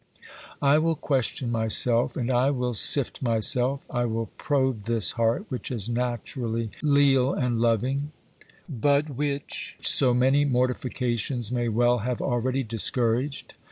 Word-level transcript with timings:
I 0.63 0.79
will 0.79 0.95
question 0.95 1.51
myself, 1.51 2.17
and 2.17 2.31
I 2.31 2.49
will 2.49 2.73
sift 2.73 3.21
myself; 3.21 3.81
I 3.91 4.05
will 4.05 4.31
probe 4.35 4.85
this 4.85 5.11
heart 5.11 5.45
which 5.49 5.69
is 5.69 5.87
naturally 5.87 6.71
leal 6.81 7.35
and 7.35 7.61
loving, 7.61 8.11
but 8.67 9.11
which 9.11 9.77
so 9.79 10.11
many 10.15 10.43
mortifications 10.43 11.51
may 11.51 11.69
well 11.69 11.99
have 11.99 12.19
already 12.19 12.63
discouraged. 12.63 13.53